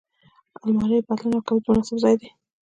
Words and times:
الماري 0.65 0.97
د 1.01 1.05
پتلون 1.07 1.33
او 1.35 1.41
کمیس 1.47 1.65
مناسب 1.67 1.97
ځای 2.03 2.15
دی 2.21 2.29